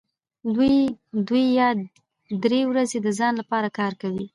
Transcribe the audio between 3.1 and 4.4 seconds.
ځان لپاره کار کوي